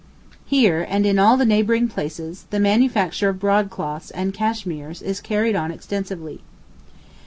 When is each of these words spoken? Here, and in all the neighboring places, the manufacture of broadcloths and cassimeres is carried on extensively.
Here, 0.47 0.83
and 0.89 1.05
in 1.05 1.19
all 1.19 1.37
the 1.37 1.45
neighboring 1.45 1.87
places, 1.87 2.45
the 2.49 2.59
manufacture 2.59 3.29
of 3.29 3.37
broadcloths 3.39 4.09
and 4.15 4.33
cassimeres 4.33 5.03
is 5.03 5.21
carried 5.21 5.55
on 5.55 5.69
extensively. 5.69 6.41